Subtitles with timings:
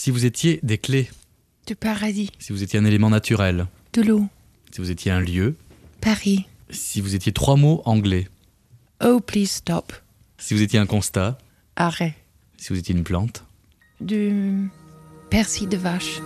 [0.00, 1.10] Si vous étiez des clés,
[1.66, 2.30] Du paradis.
[2.38, 4.28] si vous étiez un élément naturel, De l'eau.
[4.72, 5.56] si vous étiez un lieu,
[6.00, 6.46] Paris.
[6.70, 8.28] si vous étiez trois mots anglais,
[9.04, 9.92] Oh, please stop.
[10.38, 11.36] si vous étiez un constat,
[11.74, 12.14] Arrêt.
[12.58, 13.42] si vous étiez une plante,
[14.00, 14.70] Du
[15.30, 16.20] persil de vache.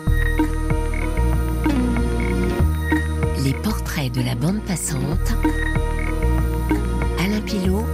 [3.43, 5.33] Les portraits de la bande passante.
[7.19, 7.87] Alain Pilot.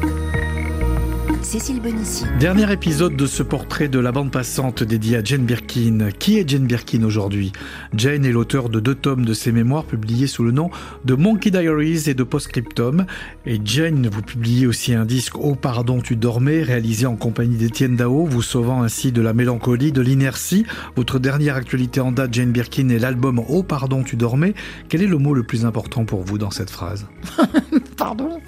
[1.48, 2.26] Cécile Bonissi.
[2.38, 6.10] Dernier épisode de ce portrait de la bande passante dédié à Jane Birkin.
[6.18, 7.52] Qui est Jane Birkin aujourd'hui?
[7.96, 10.70] Jane est l'auteur de deux tomes de ses mémoires publiés sous le nom
[11.06, 13.06] de Monkey Diaries et de Postscriptum.
[13.46, 17.96] Et Jane, vous publiez aussi un disque Oh pardon tu dormais, réalisé en compagnie d'Étienne
[17.96, 20.66] Dao, vous sauvant ainsi de la mélancolie, de l'inertie.
[20.96, 24.52] Votre dernière actualité en date, Jane Birkin, est l'album Oh pardon tu dormais.
[24.90, 27.06] Quel est le mot le plus important pour vous dans cette phrase?
[27.96, 28.38] Pardon?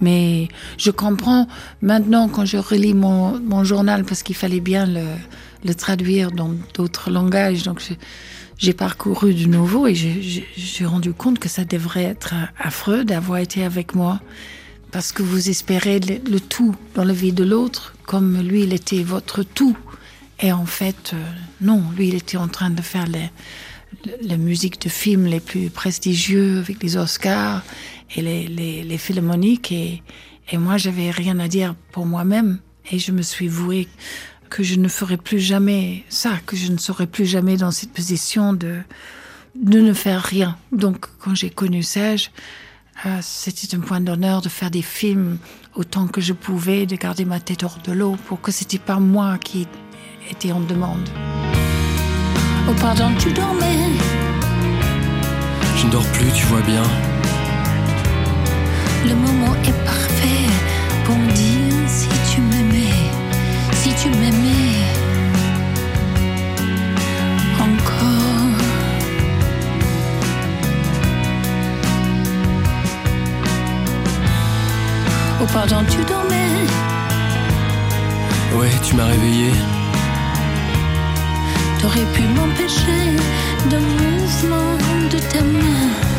[0.00, 1.46] Mais je comprends
[1.82, 7.10] maintenant quand je relis mon, mon journal parce qu'il fallait bien le, traduire dans d'autres
[7.10, 7.62] langages.
[7.64, 7.82] Donc
[8.56, 13.62] j'ai parcouru de nouveau et j'ai- rendu compte que ça devrait être affreux d'avoir été
[13.64, 14.20] avec moi
[14.90, 19.02] parce que vous espérez le, tout dans la vie de l'autre comme lui il était
[19.02, 19.76] votre tout.
[20.42, 21.22] Et en fait, euh,
[21.60, 23.06] non, lui il était en train de faire
[24.22, 27.62] la musique de films les plus prestigieux avec les Oscars
[28.14, 30.02] et les, les, les philharmoniques et,
[30.50, 32.58] et moi j'avais rien à dire pour moi-même
[32.90, 33.88] et je me suis vouée
[34.48, 37.92] que je ne ferai plus jamais ça, que je ne serai plus jamais dans cette
[37.92, 38.80] position de,
[39.54, 40.56] de ne faire rien.
[40.72, 42.32] Donc quand j'ai connu Serge,
[43.06, 45.38] euh, c'était un point d'honneur de faire des films
[45.74, 48.98] autant que je pouvais, de garder ma tête hors de l'eau pour que c'était pas
[48.98, 49.66] moi qui
[50.28, 51.08] était en demande.
[52.68, 53.78] Oh pardon, tu dormais
[55.76, 56.82] Je ne dors plus, tu vois bien.
[59.08, 60.46] Le moment est parfait
[61.04, 62.94] pour me dire si tu m'aimais,
[63.74, 64.84] si tu m'aimais
[67.58, 68.58] encore.
[75.42, 76.66] Oh pardon, tu dormais,
[78.56, 79.50] Ouais, tu m'as réveillé.
[81.80, 83.16] t'aurais pu m'empêcher
[83.70, 84.76] d'un mouvement
[85.12, 86.09] de ta main.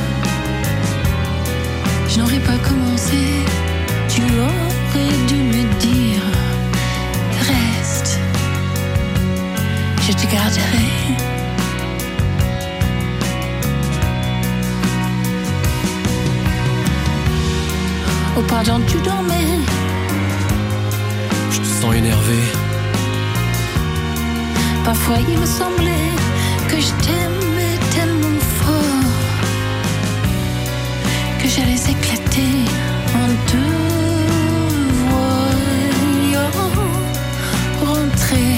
[2.14, 3.46] Je n'aurais pas commencé,
[4.10, 6.22] tu aurais dû me dire
[7.40, 8.20] Reste,
[10.02, 10.90] je te garderai.
[18.38, 19.62] Oh pardon, tu dormais,
[21.50, 22.42] Je te sens énervé.
[24.84, 26.12] parfois il me semblait
[26.68, 27.51] que je t'aimais
[31.56, 32.56] j'allais éclater
[33.14, 34.26] en deux
[35.10, 36.52] voyant
[37.86, 38.56] rentrer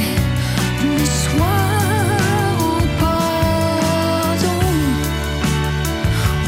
[0.98, 1.72] le soir.
[2.60, 4.60] Oh pardon,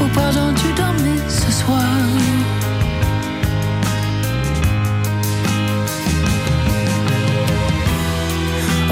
[0.01, 1.94] oh pardon, tu dormais ce soir.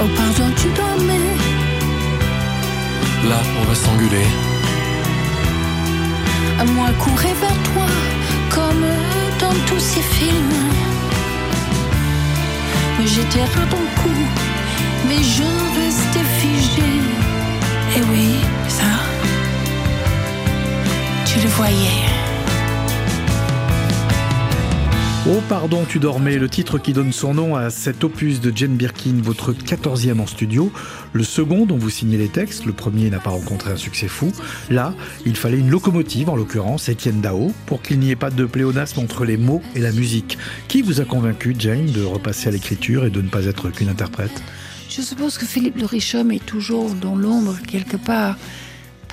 [0.00, 1.30] Oh pardon, tu dormais.
[3.28, 4.43] Là, on va s'engueuler.
[6.60, 7.86] À moi courir vers toi
[8.50, 8.86] comme
[9.40, 10.58] dans tous ces films.
[12.98, 14.14] Mais j'étais à ton cou,
[15.08, 15.42] mais je
[15.80, 16.90] restais figé.
[17.96, 18.36] Et oui,
[18.68, 18.84] ça,
[21.24, 22.23] tu le voyais.
[25.26, 28.76] Oh pardon tu dormais, le titre qui donne son nom à cet opus de Jane
[28.76, 30.70] Birkin, votre 14e en studio,
[31.14, 34.32] le second dont vous signez les textes, le premier n'a pas rencontré un succès fou.
[34.68, 34.92] Là,
[35.24, 39.00] il fallait une locomotive, en l'occurrence Étienne Dao, pour qu'il n'y ait pas de pléonasme
[39.00, 40.36] entre les mots et la musique.
[40.68, 43.88] Qui vous a convaincu, Jane, de repasser à l'écriture et de ne pas être qu'une
[43.88, 44.42] interprète?
[44.90, 48.36] Je suppose que Philippe le Richomme est toujours dans l'ombre quelque part.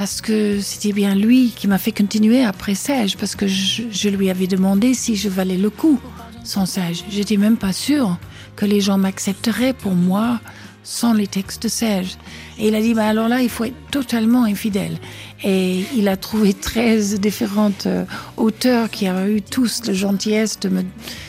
[0.01, 4.31] Parce que c'était bien lui qui m'a fait continuer après Sage, parce que je, lui
[4.31, 6.00] avais demandé si je valais le coup
[6.44, 7.03] sans Sage.
[7.12, 8.17] J'étais même pas sûre
[8.56, 10.39] que les gens m'accepteraient pour moi
[10.81, 12.17] sans les textes de Sage.
[12.57, 14.98] Et il a dit, bah alors là, il faut être totalement infidèle.
[15.44, 18.06] Et il a trouvé 13 différentes euh,
[18.38, 20.81] auteurs qui avaient eu tous la gentillesse de me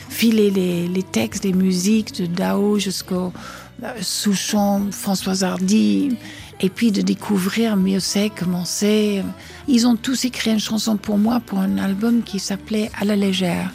[0.09, 3.33] filer les, les textes, les musiques de Dao jusqu'au
[3.83, 6.17] euh, Souchon, François Hardy,
[6.63, 9.21] et puis de découvrir mieux c'est, comment c'est.
[9.67, 13.17] Ils ont tous écrit une chanson pour moi pour un album qui s'appelait À la
[13.17, 13.69] légère.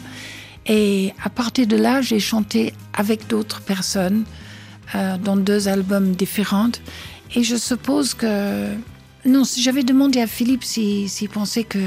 [0.65, 4.25] Et à partir de là, j'ai chanté avec d'autres personnes
[4.95, 6.71] euh, dans deux albums différents.
[7.35, 8.65] Et je suppose que
[9.23, 11.79] non, j'avais demandé à Philippe s'il pensait que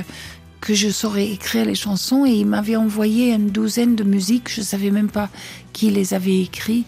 [0.60, 4.48] que je saurais écrire les chansons et il m'avait envoyé une douzaine de musiques.
[4.48, 5.28] Je savais même pas
[5.72, 6.84] qui les avait écrits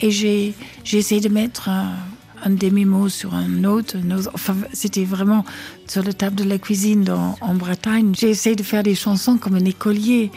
[0.00, 0.54] et j'ai
[0.92, 1.96] essayé de mettre un,
[2.46, 3.96] un demi-mot sur un autre.
[4.32, 5.44] Enfin, c'était vraiment
[5.88, 8.14] sur la table de la cuisine dans- en Bretagne.
[8.16, 10.30] J'ai essayé de faire des chansons comme un écolier.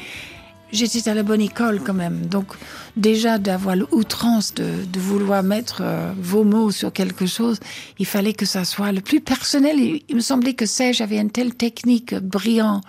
[0.72, 2.26] J'étais à la bonne école quand même.
[2.26, 2.48] Donc
[2.96, 7.60] déjà d'avoir l'outrance de, vouloir mettre euh, vos mots sur quelque chose,
[7.98, 9.80] il fallait que ça soit le plus personnel.
[9.80, 12.82] Et il me semblait que Serge avait une telle technique brillant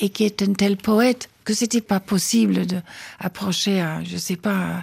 [0.00, 2.78] et qui est un tel poète que c'était pas possible de
[3.20, 4.82] approcher à, je sais pas, à,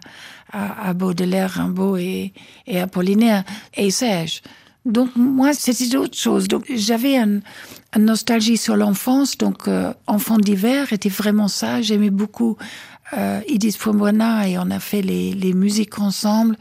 [0.51, 2.33] à- à Baudelaire, Rimbaud et,
[2.67, 3.43] et Apollinaire
[3.75, 4.41] et Serge.
[4.85, 6.47] Donc moi, c'était autre chose.
[6.47, 7.39] Donc j'avais un,
[7.95, 9.37] une nostalgie sur l'enfance.
[9.37, 11.81] Donc euh, Enfant d'hiver était vraiment ça.
[11.81, 12.57] J'aimais beaucoup
[13.13, 13.41] euh,
[13.77, 16.57] Fombona et on a fait les, les musiques ensemble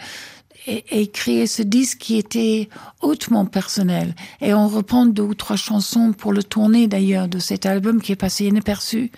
[0.67, 2.69] et, et créé ce disque qui était
[3.01, 4.15] hautement personnel.
[4.43, 8.13] Et on reprend deux ou trois chansons pour le tourner d'ailleurs de cet album qui
[8.13, 9.11] est passé inaperçu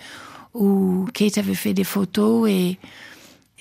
[0.53, 2.77] où Kate avait fait des photos et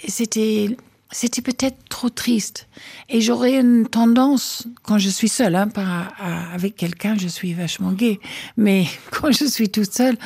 [0.06, 0.76] c'était
[1.12, 2.66] c'était peut-être trop triste.
[3.08, 7.52] Et j'aurais une tendance, quand je suis seule, hein, pas à- avec quelqu'un, je suis
[7.52, 8.18] vachement gay,
[8.56, 10.16] mais quand je suis toute seule,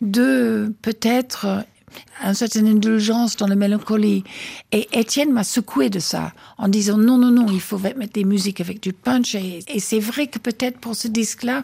[0.00, 1.64] de peut-être
[2.22, 4.24] une certaine indulgence dans la mélancolie.
[4.70, 8.24] Et Étienne m'a secoué de ça, en disant non, non, non, il faut mettre des
[8.24, 9.34] musiques avec du punch.
[9.34, 11.62] Et, c'est vrai que peut-être pour ce disque-là,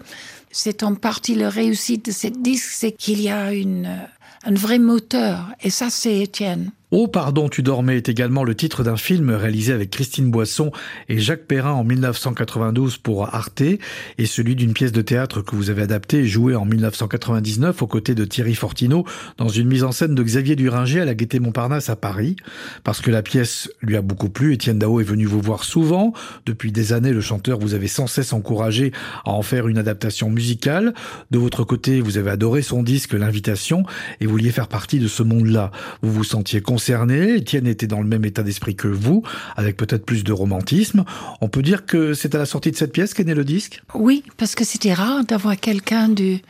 [0.50, 4.08] c'est en partie la réussite de ce disque, c'est qu'il y a une,
[4.44, 5.50] un vrai moteur.
[5.62, 6.70] Et ça, c'est Étienne.
[6.94, 10.72] Oh pardon, tu dormais est également le titre d'un film réalisé avec Christine Boisson
[11.08, 15.70] et Jacques Perrin en 1992 pour Arte et celui d'une pièce de théâtre que vous
[15.70, 19.06] avez adaptée et jouée en 1999 aux côtés de Thierry Fortineau
[19.38, 22.36] dans une mise en scène de Xavier Duringer à la Gaîté Montparnasse à Paris.
[22.84, 26.12] Parce que la pièce lui a beaucoup plu, Étienne Dao est venu vous voir souvent.
[26.44, 28.92] Depuis des années, le chanteur vous avez sans cesse encouragé
[29.24, 30.92] à en faire une adaptation musicale.
[31.30, 33.84] De votre côté, vous avez adoré son disque L'invitation
[34.20, 35.70] et vouliez faire partie de ce monde-là.
[36.02, 39.22] Vous vous sentiez concerné, Étienne était dans le même état d'esprit que vous,
[39.54, 41.04] avec peut-être plus de romantisme.
[41.40, 43.80] On peut dire que c'est à la sortie de cette pièce qu'est né le disque?
[43.94, 46.40] Oui, parce que c'était rare d'avoir quelqu'un du,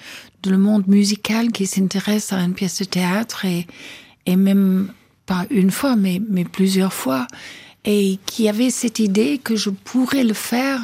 [0.47, 3.67] le monde musical qui s'intéresse à une pièce de théâtre et,
[4.25, 4.89] et même
[5.27, 7.27] pas une fois, mais, mais plusieurs fois,
[7.85, 10.83] et qui avait cette idée que je pourrais le faire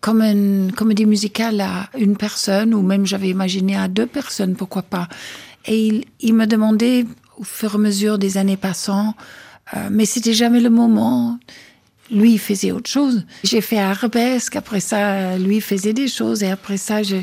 [0.00, 4.80] comme une comédie musicale à une personne, ou même j'avais imaginé à deux personnes, pourquoi
[4.80, 5.06] pas.
[5.66, 7.04] Et il, il me demandait
[7.36, 9.14] au fur et à mesure des années passant,
[9.74, 11.38] euh, mais c'était jamais le moment.
[12.10, 13.24] Lui, faisait autre chose.
[13.42, 17.16] J'ai fait Arabesque, après ça, lui faisait des choses, et après ça, je,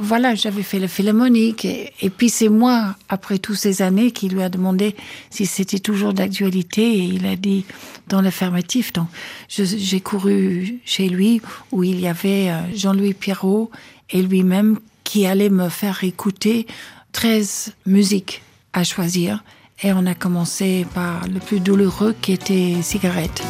[0.00, 4.28] voilà, j'avais fait le philharmonique, et, et puis c'est moi, après toutes ces années, qui
[4.28, 4.96] lui a demandé
[5.30, 7.64] si c'était toujours d'actualité, et il a dit
[8.08, 8.92] dans l'affirmatif.
[8.92, 9.06] Donc,
[9.48, 13.70] j'ai couru chez lui, où il y avait euh, Jean-Louis Pierrot
[14.10, 16.66] et lui-même qui allaient me faire écouter
[17.12, 19.44] 13 musiques à choisir.
[19.82, 23.42] Et on a commencé par le plus douloureux qui était Cigarette.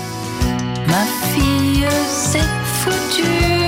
[0.86, 3.59] Ma fille s'est foutue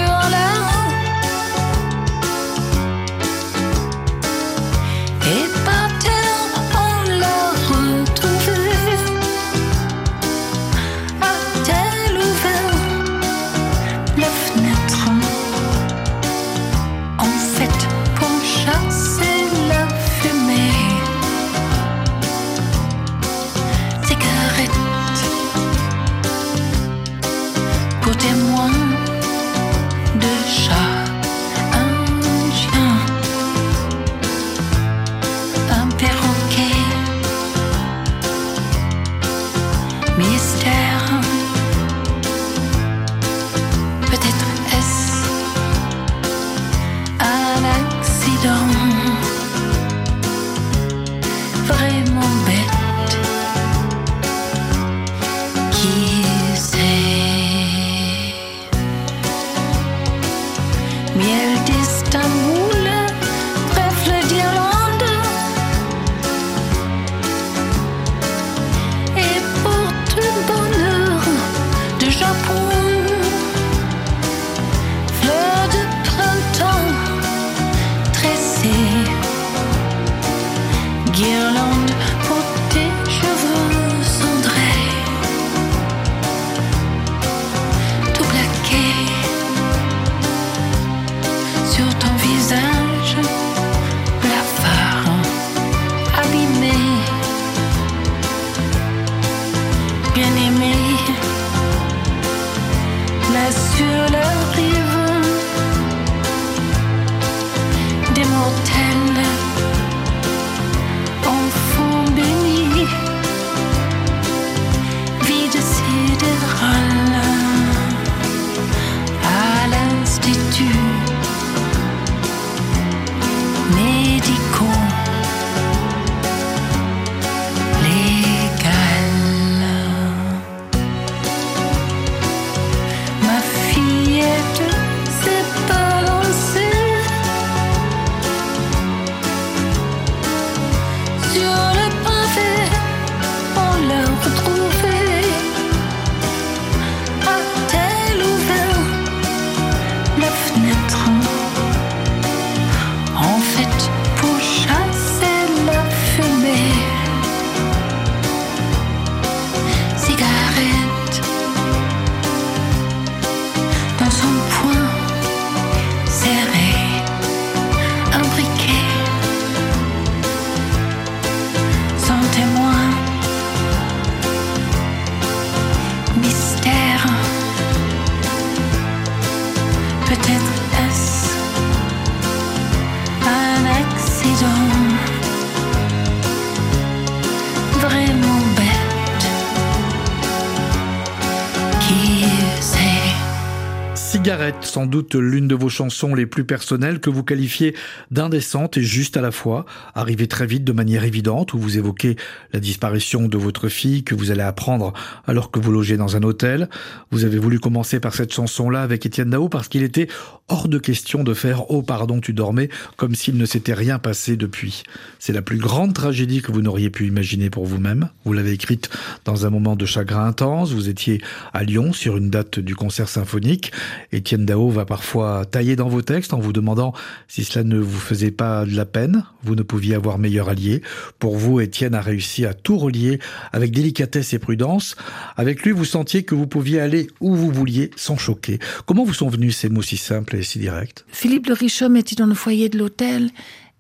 [194.43, 197.77] Cigarette, sans doute l'une de vos chansons les plus personnelles que vous qualifiez
[198.11, 202.17] d'indécente et juste à la fois, arrivée très vite de manière évidente où vous évoquez
[202.53, 204.95] la disparition de votre fille que vous allez apprendre
[205.29, 206.69] alors que vous logez dans un hôtel.
[207.13, 210.09] Vous avez voulu commencer par cette chanson-là avec Étienne Dao parce qu'il était
[210.49, 214.37] hors de question de faire Oh pardon tu dormais comme s'il ne s'était rien passé
[214.37, 214.83] depuis.
[215.21, 218.09] C'est la plus grande tragédie que vous n'auriez pu imaginer pour vous-même.
[218.25, 218.91] Vous l'avez écrite
[219.25, 220.73] dans un moment de chagrin intense.
[220.73, 221.21] Vous étiez
[221.53, 223.71] à Lyon sur une date du concert symphonique
[224.11, 226.93] Étienne Dao va parfois tailler dans vos textes en vous demandant
[227.29, 229.25] si cela ne vous faisait pas de la peine.
[229.43, 230.83] Vous ne pouviez avoir meilleur allié.
[231.19, 233.19] Pour vous, Étienne a réussi à tout relier
[233.53, 234.97] avec délicatesse et prudence.
[235.37, 238.59] Avec lui, vous sentiez que vous pouviez aller où vous vouliez sans choquer.
[238.87, 241.05] Comment vous sont venus ces mots si simples et si directs?
[241.09, 243.31] Philippe le Richomme était dans le foyer de l'hôtel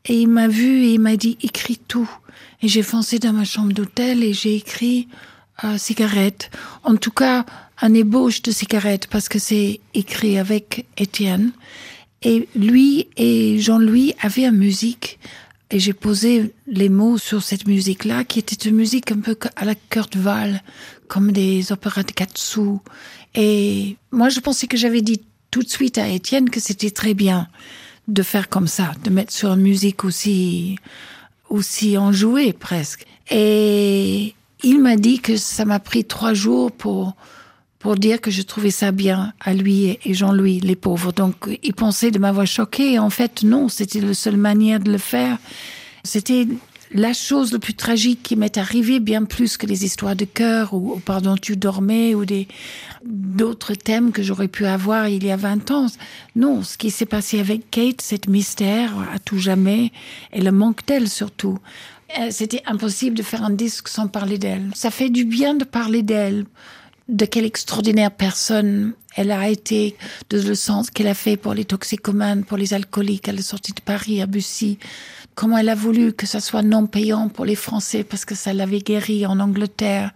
[0.06, 2.10] et il m'a vu et il m'a dit écris tout.
[2.62, 5.08] Et j'ai foncé dans ma chambre d'hôtel et j'ai écrit
[5.64, 6.50] euh, cigarette.
[6.84, 7.44] En tout cas,
[7.82, 11.52] un ébauche de cigarette parce que c'est écrit avec Étienne.
[12.22, 15.18] Et lui et Jean-Louis avaient une musique
[15.70, 19.64] et j'ai posé les mots sur cette musique-là qui était une musique un peu à
[19.64, 20.62] la Kurt Weill,
[21.08, 22.78] comme des opéras de Katsu.
[23.34, 27.14] Et moi, je pensais que j'avais dit tout de suite à Étienne que c'était très
[27.14, 27.48] bien
[28.06, 30.76] de faire comme ça, de mettre sur une musique aussi,
[31.48, 33.06] aussi enjouée presque.
[33.30, 37.16] Et il m'a dit que ça m'a pris trois jours pour,
[37.82, 41.12] pour dire que je trouvais ça bien à lui et Jean-Louis, les pauvres.
[41.12, 41.34] Donc,
[41.64, 43.00] il pensait de m'avoir choqué.
[43.00, 45.38] En fait, non, c'était la seule manière de le faire.
[46.04, 46.46] C'était
[46.92, 50.74] la chose la plus tragique qui m'est arrivée, bien plus que les histoires de cœur
[50.74, 52.46] ou, pardon, tu dormais ou des,
[53.04, 55.86] d'autres thèmes que j'aurais pu avoir il y a 20 ans.
[56.36, 59.90] Non, ce qui s'est passé avec Kate, cet mystère à tout jamais
[60.32, 61.58] et le manque d'elle surtout.
[62.20, 64.70] Euh, C'était impossible de faire un disque sans parler d'elle.
[64.74, 66.44] Ça fait du bien de parler d'elle
[67.12, 69.96] de quelle extraordinaire personne elle a été,
[70.30, 73.72] de le sens qu'elle a fait pour les toxicomanes, pour les alcooliques à la sortie
[73.72, 74.78] de Paris, à Bussy.
[75.34, 78.54] Comment elle a voulu que ça soit non payant pour les Français parce que ça
[78.54, 80.12] l'avait guéri en Angleterre.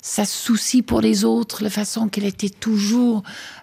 [0.00, 3.22] Sa souci pour les autres, la façon qu'elle était toujours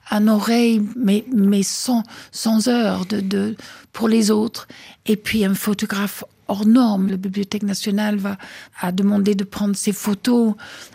[0.09, 3.55] à oreille, mais, mais sans, sans heure de, de,
[3.93, 4.67] pour les autres.
[5.07, 7.09] Et puis un photographe hors norme.
[7.09, 8.37] La Bibliothèque nationale va
[8.81, 10.53] a demandé de prendre ces photos.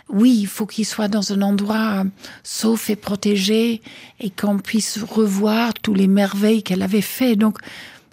[0.09, 2.03] Oui, il faut qu'il soit dans un endroit
[2.43, 3.81] sauf et protégé
[4.19, 7.35] et qu'on puisse revoir tous les merveilles qu'elle avait fait.
[7.35, 7.57] Donc,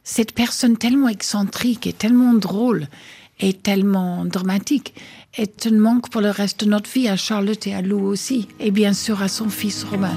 [0.05, 2.89] cette personne tellement excentrique et tellement drôle
[3.41, 4.95] et tellement dramatique
[5.37, 8.49] est un manque pour le reste de notre vie à Charlotte et à Lou aussi,
[8.59, 10.17] et bien sûr à son fils Roman.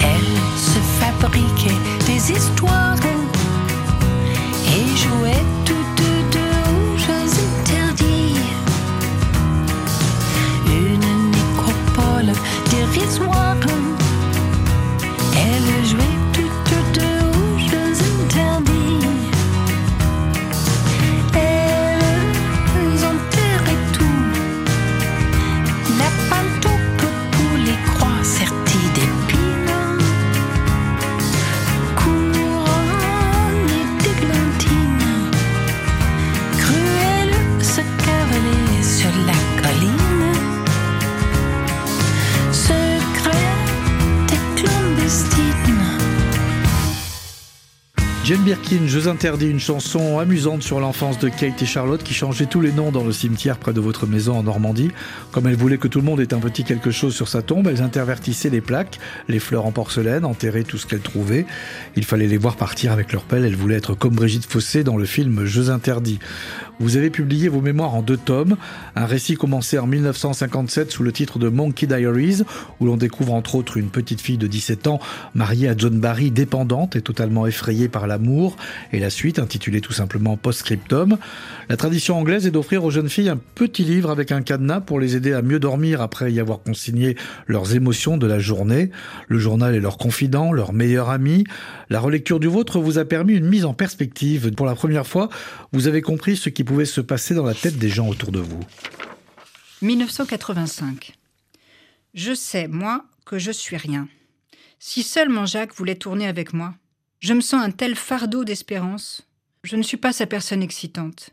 [0.00, 1.74] Elle se fabriquait
[2.06, 2.67] des histoires
[13.18, 13.47] dérisoire.
[13.47, 13.47] Elle
[48.48, 52.62] Birkin, Jeux interdits, une chanson amusante sur l'enfance de Kate et Charlotte qui changeait tous
[52.62, 54.88] les noms dans le cimetière près de votre maison en Normandie.
[55.32, 57.66] Comme elle voulait que tout le monde ait un petit quelque chose sur sa tombe,
[57.66, 61.44] elles intervertissaient les plaques, les fleurs en porcelaine, enterraient tout ce qu'elles trouvaient.
[61.94, 64.96] Il fallait les voir partir avec leur pelle, elles voulaient être comme Brigitte Fossé dans
[64.96, 66.18] le film Jeux interdits.
[66.80, 68.56] Vous avez publié vos mémoires en deux tomes,
[68.94, 72.44] un récit commencé en 1957 sous le titre de Monkey Diaries,
[72.78, 75.00] où l'on découvre entre autres une petite fille de 17 ans
[75.34, 78.37] mariée à John Barry, dépendante et totalement effrayée par l'amour,
[78.92, 81.18] et la suite intitulée tout simplement Postscriptum.
[81.68, 85.00] La tradition anglaise est d'offrir aux jeunes filles un petit livre avec un cadenas pour
[85.00, 87.16] les aider à mieux dormir après y avoir consigné
[87.46, 88.90] leurs émotions de la journée.
[89.28, 91.44] Le journal est leur confident, leur meilleur ami.
[91.90, 94.52] La relecture du vôtre vous a permis une mise en perspective.
[94.52, 95.28] Pour la première fois,
[95.72, 98.40] vous avez compris ce qui pouvait se passer dans la tête des gens autour de
[98.40, 98.60] vous.
[99.82, 101.14] 1985.
[102.14, 104.08] Je sais, moi, que je suis rien.
[104.80, 106.74] Si seulement Jacques voulait tourner avec moi.
[107.20, 109.26] Je me sens un tel fardeau d'espérance.
[109.64, 111.30] Je ne suis pas sa personne excitante.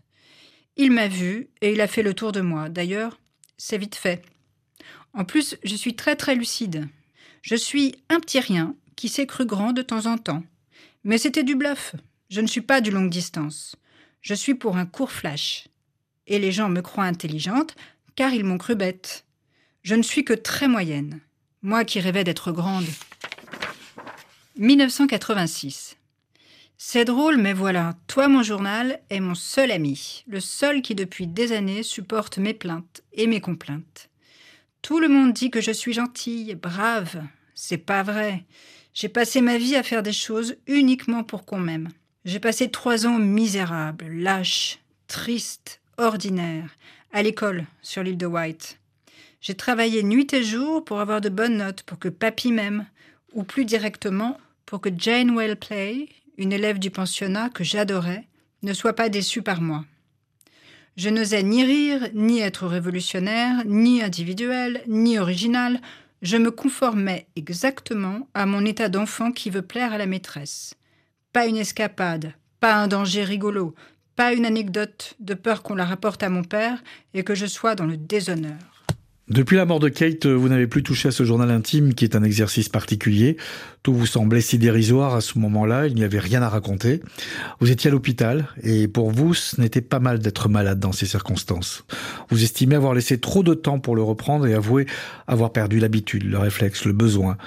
[0.78, 2.70] Il m'a vu et il a fait le tour de moi.
[2.70, 3.20] D'ailleurs,
[3.58, 4.24] c'est vite fait.
[5.14, 6.88] En plus, je suis très très lucide.
[7.42, 10.44] Je suis un petit rien qui s'est cru grand de temps en temps.
[11.04, 11.96] Mais c'était du bluff.
[12.30, 13.76] Je ne suis pas du longue distance.
[14.22, 15.68] Je suis pour un court flash.
[16.26, 17.76] Et les gens me croient intelligente
[18.16, 19.26] car ils m'ont cru bête.
[19.84, 21.20] Je ne suis que très moyenne.
[21.62, 22.88] Moi qui rêvais d'être grande.
[24.58, 25.98] 1986.
[26.78, 31.28] C'est drôle, mais voilà, toi, mon journal, est mon seul ami, le seul qui depuis
[31.28, 34.10] des années supporte mes plaintes et mes complaintes.
[34.82, 37.22] Tout le monde dit que je suis gentille, brave.
[37.54, 38.46] C'est pas vrai.
[38.94, 41.90] J'ai passé ma vie à faire des choses uniquement pour qu'on m'aime.
[42.24, 46.78] J'ai passé trois ans misérables, lâches, tristes, ordinaires,
[47.12, 48.80] à l'école sur l'île de White.
[49.42, 52.86] J'ai travaillé nuit et jour pour avoir de bonnes notes, pour que papy m'aime,
[53.34, 58.28] ou plus directement, pour que Jane Wellplay, une élève du pensionnat que j'adorais,
[58.64, 59.86] ne soit pas déçue par moi.
[60.98, 65.82] Je n'osais ni rire, ni être révolutionnaire, ni individuel, ni original.
[66.22, 70.76] Je me conformais exactement à mon état d'enfant qui veut plaire à la maîtresse.
[71.34, 73.76] Pas une escapade, pas un danger rigolo,
[74.16, 76.82] pas une anecdote de peur qu'on la rapporte à mon père
[77.14, 78.75] et que je sois dans le déshonneur.
[79.28, 82.16] Depuis la mort de Kate, vous n'avez plus touché à ce journal intime qui est
[82.16, 83.38] un exercice particulier.
[83.82, 87.02] Tout vous semblait si dérisoire à ce moment-là, il n'y avait rien à raconter.
[87.60, 91.08] Vous étiez à l'hôpital et pour vous, ce n'était pas mal d'être malade dans ces
[91.08, 91.86] circonstances.
[92.30, 94.86] Vous estimez avoir laissé trop de temps pour le reprendre et avouer
[95.28, 97.38] avoir perdu l'habitude, le réflexe, le besoin.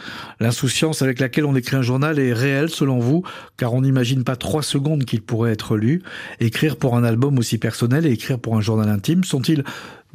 [0.41, 3.23] L'insouciance avec laquelle on écrit un journal est réelle selon vous,
[3.57, 6.03] car on n'imagine pas trois secondes qu'il pourrait être lu.
[6.41, 9.63] Écrire pour un album aussi personnel et écrire pour un journal intime sont-ils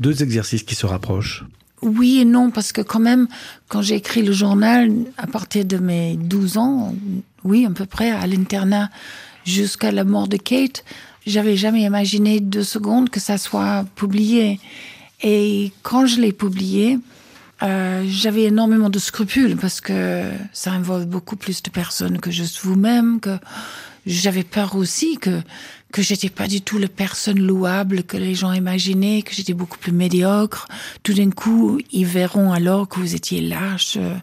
[0.03, 1.45] deux exercices qui se rapprochent
[1.81, 3.27] Oui et non, parce que quand même,
[3.69, 6.93] quand j'ai écrit le journal, à partir de mes 12 ans,
[7.43, 8.89] oui, à peu près, à l'internat,
[9.45, 10.83] jusqu'à la mort de Kate,
[11.25, 14.59] j'avais jamais imaginé deux secondes que ça soit publié.
[15.21, 16.99] Et quand je l'ai publié,
[17.61, 22.59] euh, j'avais énormément de scrupules parce que ça involve beaucoup plus de personnes que juste
[22.63, 23.37] vous-même, que
[24.05, 25.39] j'avais peur aussi que
[25.93, 29.77] que j'étais pas du tout la personne louable que les gens imaginaient, que j'étais beaucoup
[29.77, 30.67] plus médiocre.
[31.03, 34.15] Tout d'un coup, ils verront alors que vous étiez lâche, euh,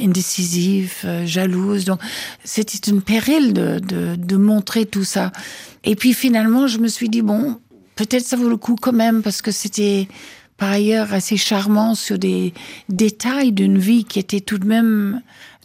[0.00, 1.84] indécisif, euh, jalouse.
[1.84, 2.00] Donc,
[2.44, 5.32] c'était une péril de, de, de montrer tout ça.
[5.84, 7.60] Et puis finalement, je me suis dit bon,
[7.94, 10.08] peut-être ça vaut le coup quand même parce que c'était
[10.56, 12.54] par ailleurs assez charmant sur des
[12.88, 15.20] détails d'une vie qui était tout de même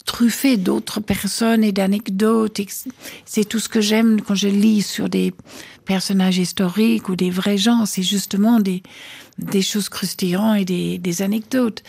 [0.07, 2.59] truffé d'autres personnes et d'anecdotes.
[3.25, 5.33] C'est tout ce que j'aime quand je lis sur des
[5.85, 7.85] personnages historiques ou des vrais gens.
[7.85, 8.81] C'est justement des,
[9.37, 11.83] des choses croustillantes et des, des anecdotes.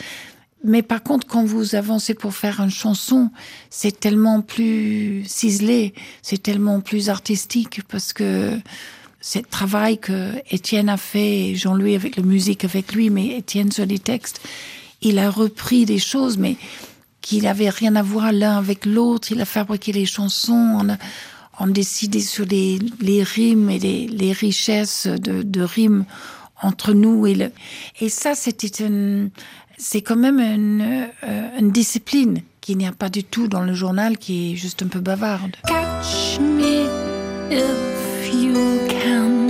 [0.64, 3.31] Mais par contre, quand vous avancez pour faire une chanson,
[3.70, 8.59] c'est tellement plus ciselé, c'est tellement plus artistique parce que
[9.20, 13.70] c'est le travail que Étienne a fait, Jean-Louis avec la musique avec lui, mais Étienne
[13.70, 14.40] sur les textes,
[15.00, 16.57] il a repris des choses, mais
[17.28, 19.32] qui n'avaient rien à voir l'un avec l'autre.
[19.32, 22.78] Il a fabriqué les chansons, on a, décidé sur les,
[23.22, 26.06] rimes et les, richesses de, rimes
[26.62, 29.30] entre nous et ça c'était une,
[29.76, 33.74] c'est quand même une, euh, une discipline qu'il n'y a pas du tout dans le
[33.74, 35.56] journal qui est juste un peu bavarde.
[35.66, 36.86] Catch me
[37.50, 38.54] if you
[38.88, 39.48] can,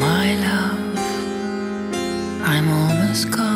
[0.00, 0.98] my love.
[2.44, 3.51] I'm almost gone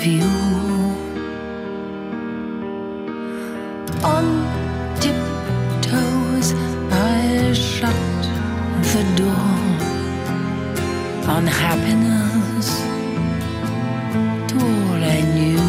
[0.00, 0.22] from view.
[4.02, 4.26] On
[5.00, 6.54] tiptoes,
[6.90, 7.94] I shut
[8.92, 9.56] the door
[11.34, 12.68] on happiness
[14.48, 15.60] to all I knew.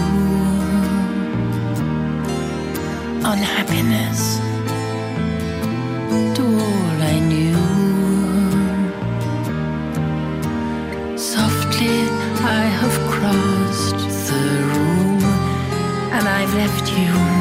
[3.26, 4.40] On happiness
[6.36, 7.62] to all I knew.
[11.18, 12.10] Softly
[12.44, 13.01] I have
[16.54, 17.41] left you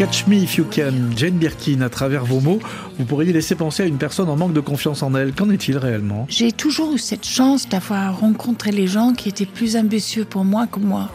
[0.00, 2.58] Catch Me If You Can, Jane Birkin, à travers vos mots,
[2.98, 5.34] vous pourriez laisser penser à une personne en manque de confiance en elle.
[5.34, 6.24] Qu'en est-il réellement?
[6.30, 10.66] J'ai toujours eu cette chance d'avoir rencontré les gens qui étaient plus ambitieux pour moi
[10.66, 11.10] que moi.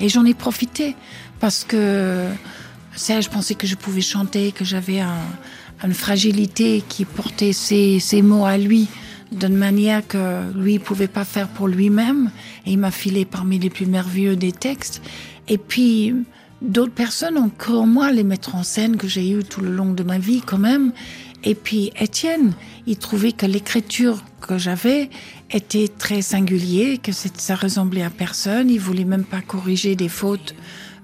[0.00, 0.96] Et j'en ai profité
[1.38, 2.24] parce que
[2.96, 5.20] ça, je pensais que je pouvais chanter, que j'avais un,
[5.84, 8.88] une fragilité qui portait ses, mots à lui
[9.30, 12.32] d'une manière que lui pouvait pas faire pour lui-même.
[12.66, 15.02] Et il m'a filé parmi les plus merveilleux des textes.
[15.46, 16.12] Et puis,
[16.64, 19.70] d'autres personnes ont cru en moi les mettre en scène que j'ai eu tout le
[19.70, 20.92] long de ma vie quand même.
[21.44, 22.54] Et puis Étienne,
[22.86, 25.10] il trouvait que l'écriture que j'avais
[25.50, 28.70] était très singulier, que ça ressemblait à personne.
[28.70, 30.54] Il voulait même pas corriger des fautes.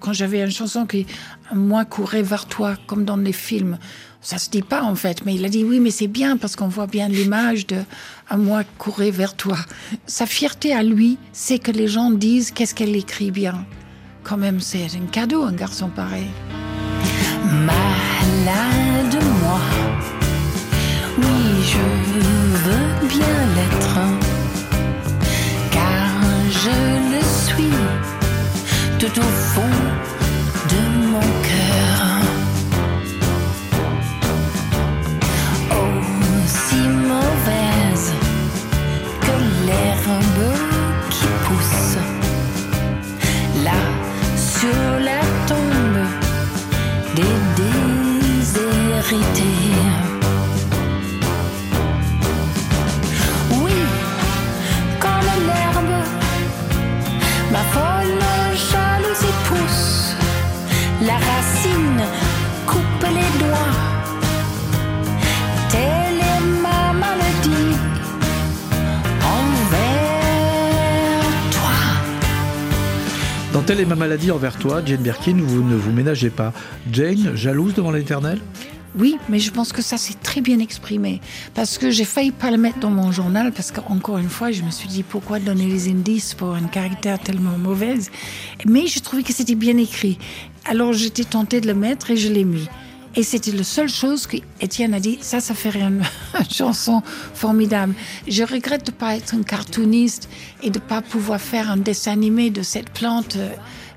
[0.01, 1.07] Quand j'avais une chanson qui,
[1.55, 3.77] moi, courait vers toi, comme dans les films,
[4.23, 6.57] ça se dit pas en fait, mais il a dit oui, mais c'est bien parce
[6.57, 7.77] qu'on voit bien l'image de
[8.31, 9.59] un moi courir vers toi.
[10.07, 13.67] Sa fierté à lui, c'est que les gens disent qu'est-ce qu'elle écrit bien.
[14.23, 16.31] Quand même, c'est un cadeau, un garçon pareil.
[17.45, 19.61] Malade moi,
[21.19, 21.79] oui, je
[22.65, 23.99] veux bien l'être,
[25.71, 26.11] car
[26.49, 26.77] je
[27.13, 27.77] le suis.
[28.99, 29.90] Tout au fond
[49.13, 49.19] Oui,
[55.01, 55.95] comme l'herbe,
[57.51, 58.23] ma folle
[58.71, 60.15] jalousie pousse.
[61.03, 62.03] La racine
[62.67, 63.75] coupe les doigts.
[65.71, 67.75] Telle est ma maladie
[69.25, 70.21] envers
[71.51, 71.77] toi.
[73.53, 76.53] Dans Telle est ma maladie envers toi, Jane Birkin, vous ne vous ménagez pas.
[76.93, 78.39] Jane, jalouse devant l'éternel?
[78.99, 81.21] Oui, mais je pense que ça c'est très bien exprimé.
[81.55, 84.63] Parce que j'ai failli pas le mettre dans mon journal, parce qu'encore une fois, je
[84.63, 88.11] me suis dit pourquoi donner les indices pour un caractère tellement mauvaise?
[88.67, 90.19] Mais je trouvais que c'était bien écrit.
[90.65, 92.69] Alors j'étais tentée de le mettre et je l'ai mis.
[93.17, 95.91] Et c'était la seule chose que Étienne a dit, ça, ça fait rien,
[96.39, 97.03] une chanson
[97.35, 97.95] formidable.
[98.29, 100.29] Je regrette de pas être un cartooniste
[100.63, 103.51] et de pas pouvoir faire un dessin animé de cette plante euh,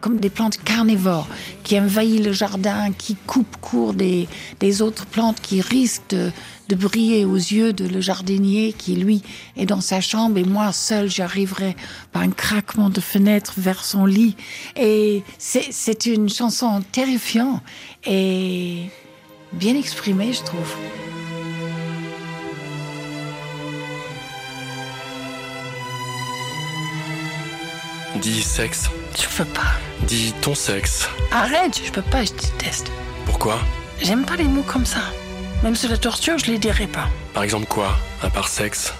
[0.03, 1.29] comme des plantes carnivores
[1.63, 4.27] qui envahit le jardin, qui coupe court des,
[4.59, 6.29] des autres plantes qui risquent de,
[6.67, 9.21] de briller aux yeux de le jardinier qui, lui,
[9.55, 11.77] est dans sa chambre et moi seul, j'arriverai
[12.11, 14.35] par un craquement de fenêtre vers son lit.
[14.75, 17.61] Et c'est une chanson terrifiante
[18.05, 18.89] et
[19.53, 20.75] bien exprimée, je trouve.
[28.23, 28.89] Dis sexe.
[29.19, 29.73] Je peux pas.
[30.07, 31.09] Dis ton sexe.
[31.31, 32.89] Arrête, je peux pas, je déteste.
[33.25, 33.59] Pourquoi?
[34.01, 35.01] J'aime pas les mots comme ça.
[35.61, 37.09] Même sur la torture, je les dirai pas.
[37.33, 37.97] Par exemple quoi?
[38.21, 38.93] À part sexe?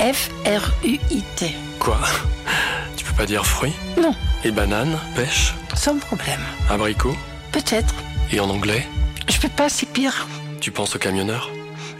[0.00, 1.54] F-R-U-I-T.
[1.78, 2.00] Quoi?
[2.96, 3.72] Tu peux pas dire fruit?
[4.00, 4.98] Non, Et banane?
[5.14, 5.52] Pêche?
[5.74, 6.40] Sans problème.
[6.70, 7.14] Abricot?
[7.52, 7.94] Peut-être.
[8.32, 8.86] Et en anglais?
[9.28, 10.26] Je peux pas, c'est pire.
[10.62, 11.50] Tu penses au camionneur?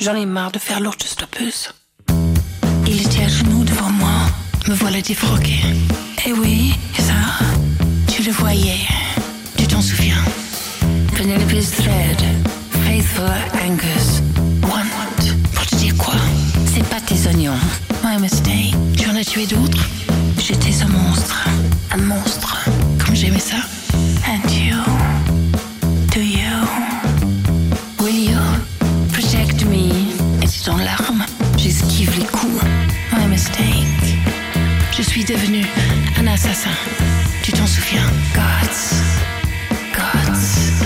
[0.00, 1.74] J'en ai marre de faire l'autostoppeuse.
[2.86, 4.08] Il était à genoux devant moi.
[4.66, 5.60] Me voilà défroquée.
[6.26, 7.12] Eh oui, ça,
[8.08, 8.80] tu le voyais.
[9.58, 10.16] Tu t'en souviens?
[11.14, 12.22] Penelope's Thread,
[12.86, 13.24] Faithful
[13.62, 14.22] Angus,
[14.62, 14.88] One.
[15.52, 16.14] Pour te dire quoi?
[16.72, 17.58] C'est pas tes oignons.
[18.02, 18.74] My mistake.
[18.96, 19.86] Tu en as tué d'autres?
[20.38, 21.46] J'étais un monstre.
[21.90, 22.68] Un monstre.
[23.04, 23.56] Comme j'aimais ça.
[24.26, 24.76] And you.
[26.14, 26.66] Do you?
[28.00, 28.38] Will you
[29.12, 29.90] protect me?
[30.42, 31.24] Et c'est en larmes,
[31.58, 32.64] j'esquive les coups.
[33.12, 34.16] My mistake.
[34.96, 35.64] Je suis devenu
[37.42, 38.06] Tu t'en souviens?
[38.32, 38.94] Gods.
[39.92, 40.84] Gods.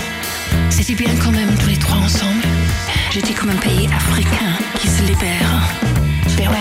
[0.71, 2.41] C'était bien quand même tous les trois ensemble.
[3.11, 5.69] J'étais comme un pays africain qui se libère.
[6.35, 6.55] Beware.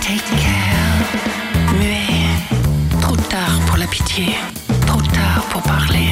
[0.00, 1.74] Take care.
[1.78, 3.02] Muet.
[3.02, 4.34] Trop tard pour la pitié.
[4.86, 6.09] Trop tard pour parler.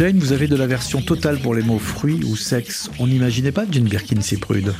[0.00, 2.88] Jane, vous avez de la version totale pour les mots fruits ou sexe.
[2.98, 4.74] On n'imaginait pas Jane Birkin si prude.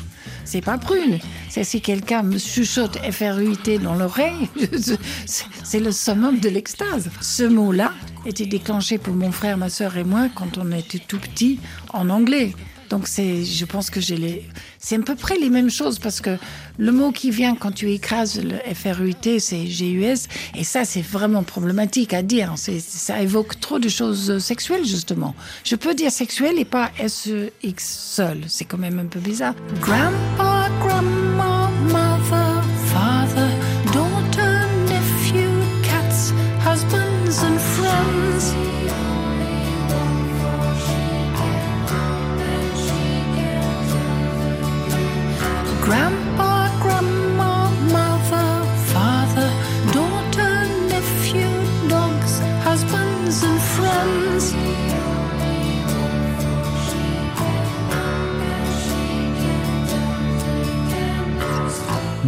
[0.46, 1.18] C'est pas prune.
[1.50, 4.48] C'est si quelqu'un me chuchote FRUIT dans l'oreille,
[5.26, 7.10] c'est- le summum de l'extase.
[7.20, 7.92] Ce mot-là
[8.24, 11.58] était déclenché pour mon frère, ma sœur et moi quand on était tout petits
[11.92, 12.54] en anglais.
[12.90, 14.48] Donc c'est, je pense que j'ai les,
[14.78, 16.36] c'est à peu près les mêmes choses parce que
[16.76, 20.26] le mot qui vient quand tu écrases le FRUT, c'est GUS,
[20.56, 22.54] et ça c'est vraiment problématique à dire.
[22.56, 25.34] Ça évoque trop de choses sexuelles justement.
[25.64, 28.42] Je peux dire sexuel et pas SEX seul.
[28.48, 29.54] C'est quand même un peu bizarre.
[29.80, 31.19] Grandpa, grandma,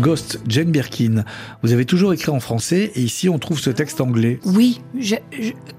[0.00, 1.24] Ghost, Jane Birkin.
[1.62, 4.40] Vous avez toujours écrit en français et ici on trouve ce texte anglais.
[4.44, 4.80] Oui,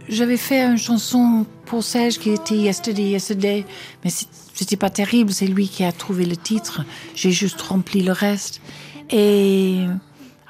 [0.07, 3.65] j'avais fait une chanson pour Serge qui était Yesterday, Yesterday,
[4.03, 6.83] mais c'est- c'était pas terrible, c'est lui qui a trouvé le titre.
[7.15, 8.61] J'ai juste rempli le reste.
[9.09, 9.85] Et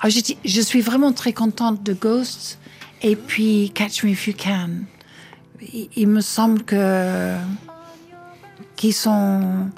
[0.02, 2.60] ah, je suis vraiment très contente de Ghosts
[3.02, 4.70] et puis Catch Me If You Can.
[5.96, 7.38] Il, me semble que
[8.76, 9.70] qu'ils sont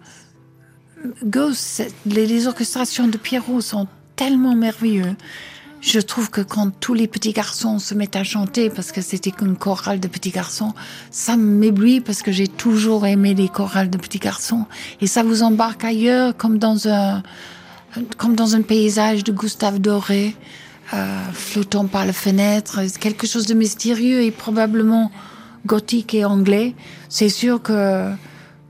[1.23, 5.15] Ghosts, les, les orchestrations de Pierrot sont tellement merveilleux.
[5.85, 9.29] Je trouve que quand tous les petits garçons se mettent à chanter, parce que c'était
[9.29, 10.73] qu'une chorale de petits garçons,
[11.11, 14.65] ça m'éblouit parce que j'ai toujours aimé les chorales de petits garçons.
[14.99, 17.21] Et ça vous embarque ailleurs, comme dans un,
[18.17, 20.35] comme dans un paysage de Gustave Doré,
[20.95, 22.79] euh, flottant par la fenêtre.
[22.99, 25.11] Quelque chose de mystérieux et probablement
[25.67, 26.73] gothique et anglais.
[27.09, 28.09] C'est sûr que,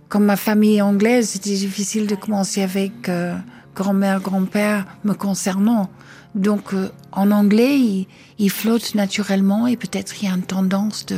[0.09, 3.37] comme ma famille est anglaise, c'était difficile de commencer avec euh,
[3.73, 5.89] grand-mère, grand-père me concernant.
[6.35, 8.07] Donc, euh, en anglais, il,
[8.39, 11.15] il flotte naturellement et peut-être il y a une tendance de,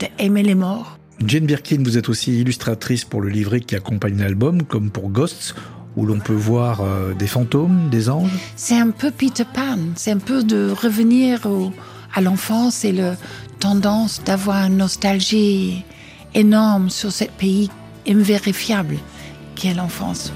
[0.00, 0.98] de aimer les morts.
[1.24, 5.54] Jane Birkin, vous êtes aussi illustratrice pour le livret qui accompagne l'album, comme pour Ghosts,
[5.96, 8.30] où l'on peut voir euh, des fantômes, des anges.
[8.56, 11.72] C'est un peu Peter Pan, c'est un peu de revenir au-
[12.14, 13.14] à l'enfance et le
[13.58, 15.84] tendance d'avoir une nostalgie
[16.34, 17.68] énorme sur ce pays
[18.08, 18.96] invérifiable
[19.56, 20.32] qu'est l'enfance.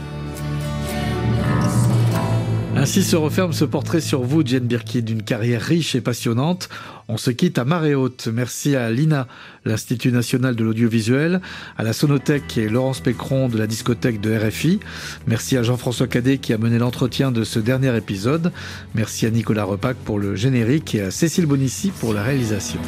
[2.82, 6.68] Ainsi se referme ce portrait sur vous, Jane Birkin, d'une carrière riche et passionnante.
[7.06, 8.26] On se quitte à marée haute.
[8.26, 9.28] Merci à l'INA,
[9.64, 11.40] l'Institut national de l'audiovisuel,
[11.78, 14.80] à la Sonothèque et Laurence Pécron de la discothèque de RFI.
[15.28, 18.50] Merci à Jean-François Cadet qui a mené l'entretien de ce dernier épisode.
[18.96, 22.80] Merci à Nicolas Repac pour le générique et à Cécile Bonissi pour la réalisation.